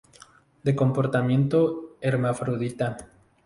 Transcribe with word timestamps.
De 0.63 0.75
comportamiento 0.75 1.95
hermafrodita. 2.01 2.97